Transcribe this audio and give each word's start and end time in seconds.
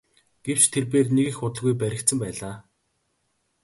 Гэвч 0.45 0.63
тэрбээр 0.73 1.07
нэг 1.15 1.27
их 1.31 1.39
удалгүй 1.45 1.73
баригдсан 1.81 2.17
байлаа. 2.23 2.55